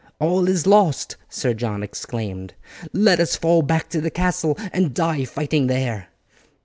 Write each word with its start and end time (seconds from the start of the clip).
"All 0.19 0.47
is 0.47 0.65
lost," 0.65 1.15
Sir 1.29 1.53
John 1.53 1.83
exclaimed; 1.83 2.55
"let 2.91 3.19
us 3.19 3.35
fall 3.35 3.61
back 3.61 3.87
to 3.89 4.01
the 4.01 4.09
castle 4.09 4.57
and 4.73 4.95
die 4.95 5.25
fighting 5.25 5.67
there." 5.67 6.07